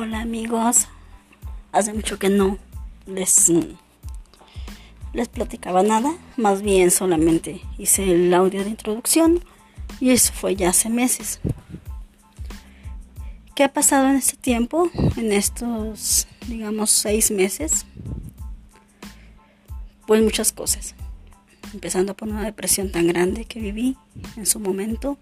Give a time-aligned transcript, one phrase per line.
[0.00, 0.86] Hola amigos,
[1.72, 2.56] hace mucho que no
[3.04, 3.52] les,
[5.12, 9.42] les platicaba nada, más bien solamente hice el audio de introducción
[9.98, 11.40] y eso fue ya hace meses.
[13.56, 17.84] ¿Qué ha pasado en este tiempo, en estos, digamos, seis meses?
[20.06, 20.94] Pues muchas cosas,
[21.74, 23.96] empezando por una depresión tan grande que viví
[24.36, 25.18] en su momento,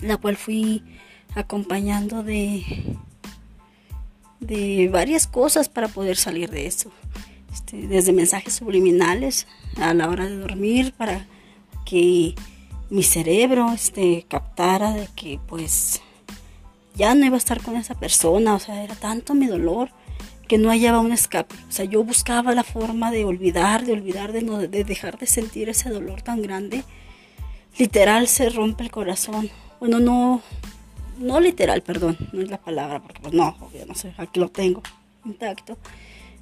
[0.00, 0.82] la cual fui
[1.34, 2.64] acompañando de
[4.40, 6.90] de varias cosas para poder salir de eso.
[7.52, 9.46] Este, desde mensajes subliminales
[9.76, 11.26] a la hora de dormir para
[11.84, 12.34] que
[12.90, 16.02] mi cerebro este, captara de que pues
[16.94, 19.90] ya no iba a estar con esa persona, o sea, era tanto mi dolor
[20.48, 21.54] que no hallaba un escape.
[21.68, 25.26] O sea, yo buscaba la forma de olvidar, de olvidar, de, no, de dejar de
[25.26, 26.84] sentir ese dolor tan grande.
[27.78, 29.50] Literal se rompe el corazón.
[29.80, 30.40] Bueno, no,
[31.18, 34.48] no literal, perdón, no es la palabra, porque pues no, obvio, no sé, aquí lo
[34.48, 34.82] tengo
[35.24, 35.76] intacto,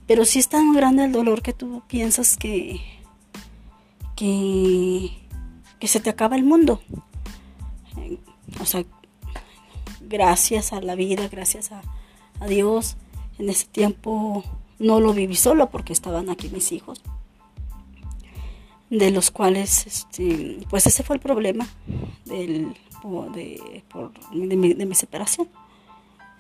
[0.07, 2.81] pero sí es tan grande el dolor que tú piensas que,
[4.17, 5.11] que,
[5.79, 6.83] que se te acaba el mundo.
[8.61, 8.85] O sea,
[10.01, 11.83] gracias a la vida, gracias a,
[12.41, 12.97] a Dios,
[13.39, 14.45] en ese tiempo
[14.79, 17.03] no lo viví solo porque estaban aquí mis hijos
[18.91, 21.67] de los cuales este, pues ese fue el problema
[22.25, 25.49] del de, por, de, mi, separación.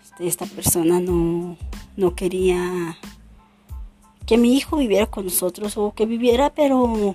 [0.03, 1.57] Este, esta persona no,
[1.97, 2.97] no quería
[4.27, 7.15] que mi hijo viviera con nosotros o que viviera, pero,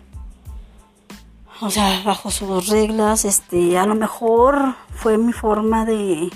[1.61, 6.29] o sea, bajo sus reglas, este, a lo mejor fue mi forma de,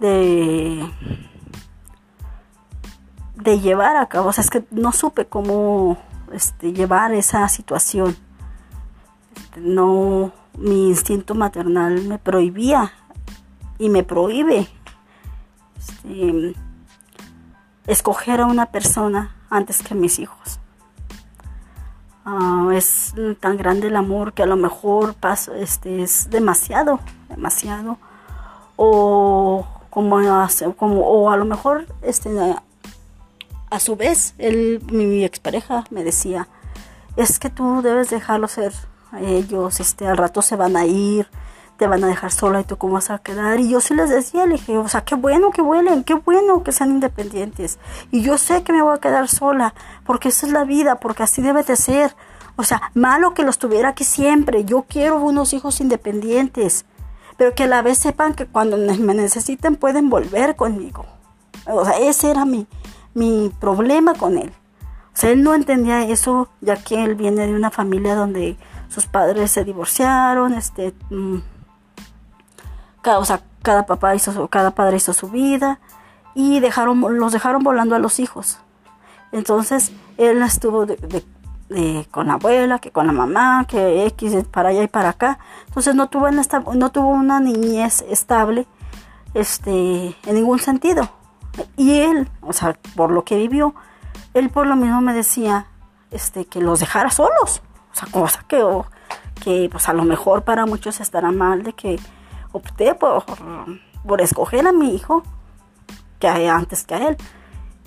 [0.00, 0.90] de,
[3.36, 5.96] de llevar a cabo, o sea, es que no supe cómo,
[6.32, 8.16] este, llevar esa situación.
[9.36, 12.92] Este, no, mi instinto maternal me prohibía
[13.78, 14.68] y me prohíbe
[15.78, 16.54] este,
[17.86, 20.60] escoger a una persona antes que a mis hijos.
[22.24, 27.98] Ah, es tan grande el amor que a lo mejor paso, este, es demasiado, demasiado.
[28.76, 30.16] O como,
[30.76, 32.30] como o a lo mejor este,
[33.70, 36.48] a su vez él, mi expareja me decía,
[37.16, 38.72] es que tú debes dejarlo ser
[39.18, 41.28] ellos este, al rato se van a ir,
[41.80, 43.58] te van a dejar sola y tú cómo vas a quedar.
[43.58, 46.62] Y yo sí les decía, le dije, o sea, qué bueno que vuelen, qué bueno
[46.62, 47.78] que sean independientes.
[48.10, 51.22] Y yo sé que me voy a quedar sola, porque esa es la vida, porque
[51.22, 52.14] así debe de ser.
[52.56, 54.66] O sea, malo que los tuviera aquí siempre.
[54.66, 56.84] Yo quiero unos hijos independientes,
[57.38, 61.06] pero que a la vez sepan que cuando me necesiten pueden volver conmigo.
[61.66, 62.66] O sea, ese era mi,
[63.14, 64.52] mi problema con él.
[65.14, 68.58] O sea, él no entendía eso, ya que él viene de una familia donde
[68.90, 71.38] sus padres se divorciaron, este, mm,
[73.02, 75.80] cada, o sea, cada papá hizo, cada padre hizo su vida
[76.34, 78.58] y dejaron, los dejaron volando a los hijos.
[79.32, 80.86] Entonces él estuvo
[82.10, 85.38] con la abuela, que con la mamá, que X para allá y para acá.
[85.68, 88.66] Entonces no tuvo, esta, no tuvo una niñez estable
[89.34, 91.08] este, en ningún sentido.
[91.76, 93.74] Y él, o sea, por lo que vivió,
[94.34, 95.66] él por lo mismo me decía
[96.10, 97.62] este, que los dejara solos.
[97.92, 98.64] O sea, cosa que,
[99.42, 101.98] que pues a lo mejor para muchos estará mal de que
[102.52, 103.24] opté por,
[104.06, 105.22] por escoger a mi hijo
[106.18, 107.16] que antes que a él.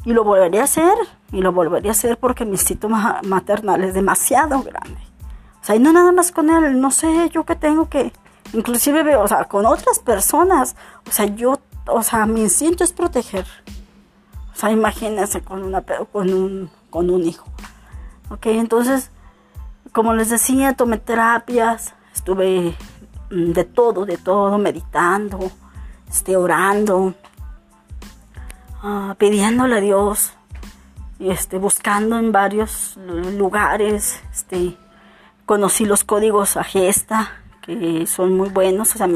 [0.06, 0.94] Y lo volvería a hacer,
[1.32, 5.00] y lo volvería a hacer porque mi instinto maternal es demasiado grande.
[5.62, 8.12] O sea, y no nada más con él, no sé, yo que tengo que,
[8.52, 10.76] inclusive veo, o sea, con otras personas,
[11.08, 13.46] o sea, yo, o sea, mi instinto es proteger.
[14.54, 17.46] O sea, imagínense con, una, con, un, con un hijo.
[18.30, 19.10] Ok, entonces,
[19.94, 22.76] como les decía, tomé terapias, estuve
[23.30, 25.52] mm, de todo, de todo, meditando,
[26.10, 27.14] este, orando,
[28.84, 30.34] uh, pidiéndole a Dios,
[31.20, 32.98] este, buscando en varios
[33.38, 34.76] lugares, este,
[35.46, 36.64] conocí los códigos a
[37.62, 39.08] que son muy buenos, o sea,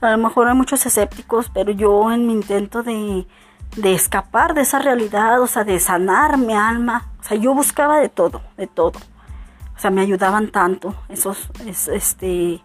[0.00, 3.26] a lo mejor hay muchos escépticos, pero yo en mi intento de,
[3.76, 7.98] de escapar de esa realidad, o sea, de sanar mi alma, o sea, yo buscaba
[7.98, 9.00] de todo, de todo.
[9.78, 12.60] O sea, me ayudaban tanto esos, este,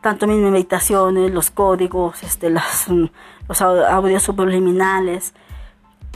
[0.00, 2.48] tanto mis meditaciones, los códigos, este,
[3.48, 5.34] los audios subliminales,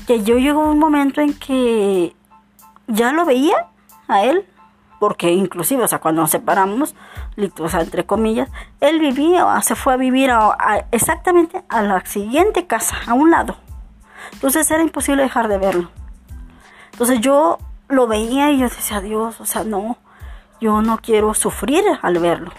[0.07, 2.15] que yo llegó un momento en que
[2.87, 3.67] ya lo veía
[4.07, 4.47] a él,
[5.01, 6.95] porque inclusive, o sea, cuando nos separamos,
[7.37, 8.49] o entre comillas,
[8.81, 10.31] él vivía, se fue a vivir
[10.93, 13.57] exactamente a la siguiente casa, a un lado.
[14.35, 15.91] Entonces era imposible dejar de verlo.
[16.93, 17.59] Entonces yo
[17.89, 19.99] lo veía y yo decía, Dios, o sea, no,
[20.61, 22.53] yo no quiero sufrir al verlo.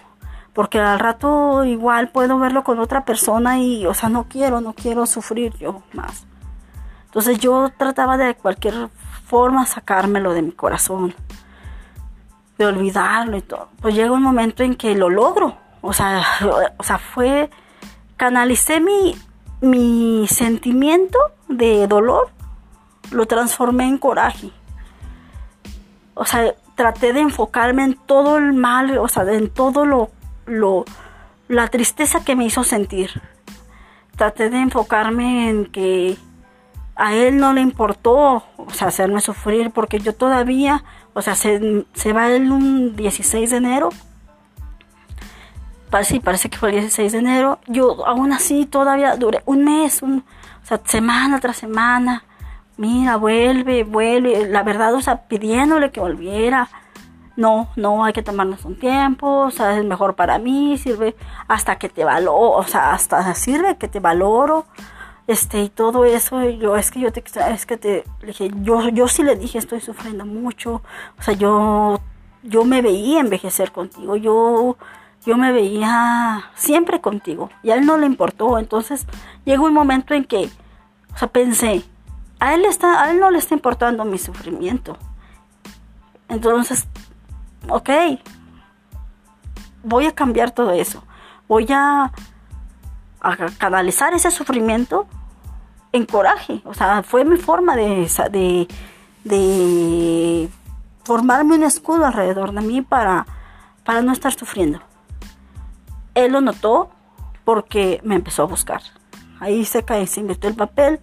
[0.53, 4.73] Porque al rato igual puedo verlo con otra persona y, o sea, no quiero, no
[4.73, 6.25] quiero sufrir yo más.
[7.05, 8.89] Entonces yo trataba de cualquier
[9.25, 11.13] forma sacármelo de mi corazón,
[12.57, 13.69] de olvidarlo y todo.
[13.81, 15.55] Pues llega un momento en que lo logro.
[15.81, 16.23] O sea,
[16.77, 17.49] o sea fue,
[18.17, 19.15] canalicé mi,
[19.61, 21.17] mi sentimiento
[21.47, 22.29] de dolor,
[23.11, 24.51] lo transformé en coraje.
[26.15, 30.11] O sea, traté de enfocarme en todo el mal, o sea, en todo lo,
[30.45, 30.85] lo,
[31.49, 33.21] la tristeza que me hizo sentir.
[34.15, 36.15] Traté de enfocarme en que
[36.95, 42.13] a él no le importó, o sea, hacerme sufrir, porque yo todavía, o sea, se,
[42.13, 43.89] va él un 16 de enero.
[46.03, 47.59] Sí, parece que fue el 16 de enero.
[47.67, 50.23] Yo aún así todavía duré un mes, un,
[50.63, 52.23] o sea, semana tras semana.
[52.79, 54.47] Mira, vuelve, vuelve.
[54.47, 56.69] La verdad, o sea, pidiéndole que volviera.
[57.35, 61.15] No, no, hay que tomarnos un tiempo, o sea, es mejor para mí, sirve
[61.49, 64.65] hasta que te valoro, o sea, hasta sirve que te valoro,
[65.27, 67.23] este, y todo eso, yo, es que yo te,
[67.53, 70.81] es que te, dije, yo, yo sí le dije, estoy sufriendo mucho,
[71.17, 72.01] o sea, yo,
[72.43, 74.77] yo me veía envejecer contigo, yo,
[75.25, 79.05] yo me veía siempre contigo, y a él no le importó, entonces
[79.45, 80.49] llegó un momento en que,
[81.13, 81.83] o sea, pensé,
[82.39, 84.97] a él, está, a él no le está importando mi sufrimiento,
[86.27, 86.87] entonces
[87.67, 87.89] ok,
[89.83, 91.03] voy a cambiar todo eso.
[91.47, 92.11] Voy a,
[93.57, 95.05] canalizar ese sufrimiento
[95.91, 96.61] en coraje.
[96.63, 98.67] O sea, fue mi forma de, de,
[99.25, 100.49] de
[101.03, 103.25] formarme un escudo alrededor de mí para,
[103.83, 104.79] para no estar sufriendo.
[106.15, 106.91] Él lo notó
[107.43, 108.81] porque me empezó a buscar.
[109.39, 110.99] Ahí se cae, se invirtió el papel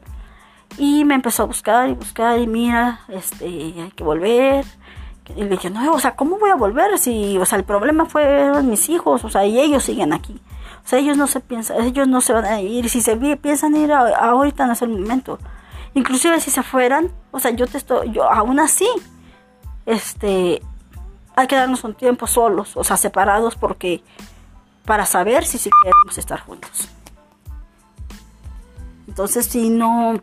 [0.78, 4.64] y me empezó a buscar y buscar y mira, este, hay que volver,
[5.34, 6.98] y le dije, no, o sea, ¿cómo voy a volver?
[6.98, 10.40] Si, o sea, el problema fue mis hijos, o sea, y ellos siguen aquí.
[10.84, 12.88] O sea, ellos no se piensan, ellos no se van a ir.
[12.88, 15.40] Si se piensan ir ahorita no es el momento.
[15.94, 18.86] Inclusive si se fueran, o sea, yo te estoy, yo aún así,
[19.84, 20.62] este,
[21.34, 24.02] hay que darnos un tiempo solos, o sea, separados porque,
[24.84, 26.88] para saber si sí queremos estar juntos.
[29.08, 30.20] Entonces, si no,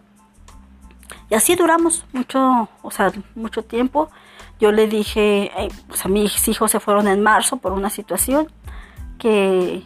[1.34, 4.12] y así duramos mucho, o sea, mucho tiempo
[4.60, 5.70] yo le dije, eh,
[6.04, 8.52] a mis hijos se fueron en marzo por una situación
[9.18, 9.82] que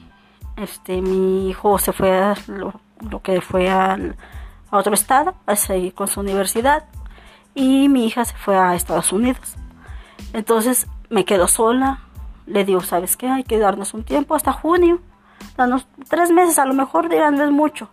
[0.57, 2.73] este mi hijo se fue a lo,
[3.23, 3.97] que fue a
[4.71, 6.83] otro estado a seguir con su universidad
[7.55, 9.55] y mi hija se fue a Estados Unidos.
[10.33, 12.01] Entonces me quedo sola,
[12.45, 13.29] le digo, ¿sabes qué?
[13.29, 14.99] Hay que darnos un tiempo hasta junio,
[15.55, 17.89] darnos tres meses, a lo mejor dirán no es mucho,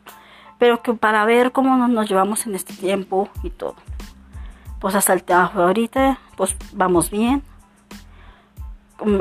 [0.58, 3.76] pero que para ver cómo nos llevamos en este tiempo y todo
[4.84, 7.42] pues hasta el trabajo ahorita, pues vamos bien.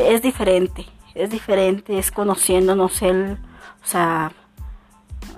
[0.02, 0.86] Es diferente,
[1.16, 3.38] es diferente, es conociéndonos él,
[3.82, 4.34] o sea,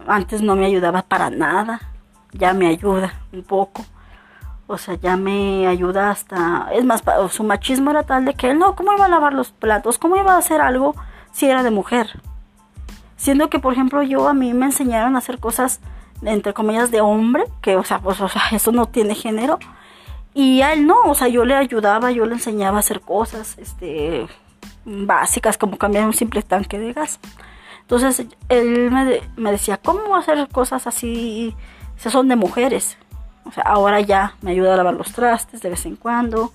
[0.08, 1.80] antes no me ayudaba para nada,
[2.32, 3.86] ya me ayuda un poco.
[4.66, 6.70] O sea, ya me ayuda hasta...
[6.74, 9.52] Es más, su machismo era tal de que él no, ¿cómo iba a lavar los
[9.52, 10.00] platos?
[10.00, 10.96] ¿Cómo iba a hacer algo
[11.34, 12.20] si era de mujer?
[13.26, 15.80] Siendo que, por ejemplo, yo a mí me enseñaron a hacer cosas,
[16.22, 18.20] entre comillas, de hombre, que, o sea, pues,
[18.52, 19.58] eso no tiene género.
[20.36, 23.58] Y a él no, o sea, yo le ayudaba, yo le enseñaba a hacer cosas
[23.58, 24.28] este,
[24.86, 27.20] básicas como cambiar un simple tanque de gas.
[27.82, 31.56] Entonces él me, me decía, ¿cómo hacer cosas así?
[31.98, 32.96] Si son de mujeres.
[33.44, 36.52] O sea, ahora ya me ayuda a lavar los trastes de vez en cuando.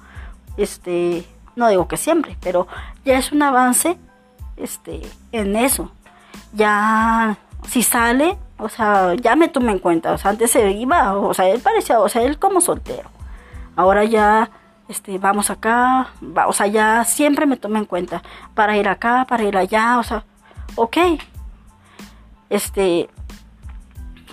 [0.57, 1.25] Este,
[1.57, 2.69] no digo que siempre, pero
[3.05, 3.99] ya es un avance
[4.57, 5.03] este,
[5.33, 5.91] en eso.
[6.53, 10.13] Ya, si sale, o sea, ya me toma en cuenta.
[10.13, 13.11] O sea, antes se iba, o sea, él parecía, o sea, él como soltero
[13.81, 14.51] ahora ya
[14.89, 16.09] este, vamos acá,
[16.47, 18.23] o sea, ya siempre me toma en cuenta
[18.55, 20.25] para ir acá, para ir allá, o sea,
[20.75, 20.97] ok,
[22.49, 23.09] este,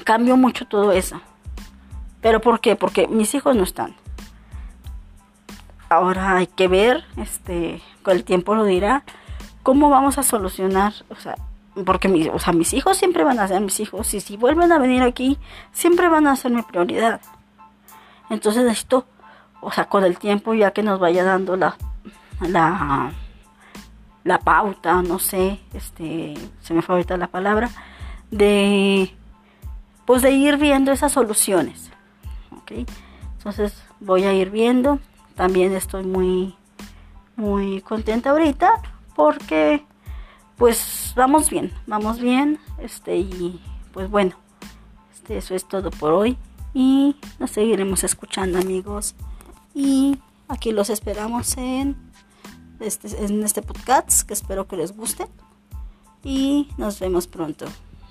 [0.03, 1.21] cambio mucho todo eso.
[2.21, 2.75] ¿Pero por qué?
[2.75, 3.95] Porque mis hijos no están.
[5.89, 9.03] Ahora hay que ver, este, con el tiempo lo dirá,
[9.61, 11.35] cómo vamos a solucionar, o sea,
[11.85, 14.71] porque mis, o sea, mis hijos siempre van a ser mis hijos y si vuelven
[14.71, 15.37] a venir aquí,
[15.71, 17.21] siempre van a ser mi prioridad.
[18.29, 19.05] Entonces necesito
[19.61, 21.75] o sea, con el tiempo ya que nos vaya dando la,
[22.41, 23.11] la,
[24.23, 27.69] la pauta, no sé, este, se me fue ahorita la palabra,
[28.29, 29.13] de,
[30.05, 31.91] pues de ir viendo esas soluciones.
[33.37, 34.99] Entonces voy a ir viendo,
[35.35, 36.55] también estoy muy,
[37.37, 38.73] muy contenta ahorita
[39.15, 39.85] porque,
[40.57, 43.61] pues, vamos bien, vamos bien, este, y
[43.93, 44.35] pues bueno,
[45.13, 46.37] este, eso es todo por hoy
[46.73, 49.15] y nos seguiremos escuchando amigos.
[49.73, 51.95] Y aquí los esperamos en
[52.79, 55.27] este, en este podcast que espero que les guste.
[56.23, 57.65] Y nos vemos pronto.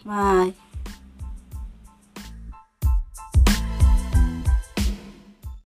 [0.05, 0.66] Bye.